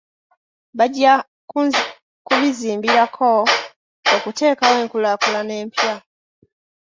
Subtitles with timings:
[0.77, 1.13] Bajja
[2.27, 3.29] kubizimbirako
[4.15, 5.93] okuteekawo enkulaakulana empya.